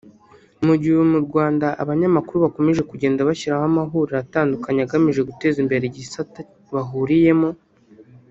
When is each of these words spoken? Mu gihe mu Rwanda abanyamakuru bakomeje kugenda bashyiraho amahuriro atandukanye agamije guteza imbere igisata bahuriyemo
Mu 0.65 0.73
gihe 0.81 0.97
mu 1.13 1.19
Rwanda 1.25 1.67
abanyamakuru 1.81 2.37
bakomeje 2.45 2.81
kugenda 2.91 3.27
bashyiraho 3.29 3.65
amahuriro 3.71 4.15
atandukanye 4.23 4.81
agamije 4.83 5.21
guteza 5.29 5.57
imbere 5.63 5.83
igisata 5.85 6.39
bahuriyemo 6.73 7.49